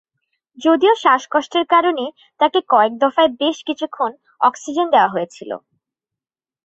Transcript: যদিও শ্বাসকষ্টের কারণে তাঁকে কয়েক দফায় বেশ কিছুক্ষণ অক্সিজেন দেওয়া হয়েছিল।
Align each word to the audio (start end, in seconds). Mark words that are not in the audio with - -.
যদিও 0.57 0.93
শ্বাসকষ্টের 1.01 1.65
কারণে 1.73 2.05
তাঁকে 2.39 2.59
কয়েক 2.69 2.93
দফায় 3.01 3.31
বেশ 3.39 3.57
কিছুক্ষণ 3.67 4.11
অক্সিজেন 4.41 4.87
দেওয়া 4.93 5.13
হয়েছিল। 5.13 5.51